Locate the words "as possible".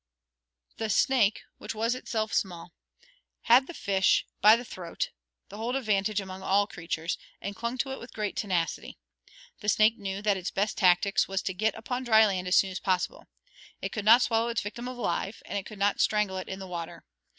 12.71-13.27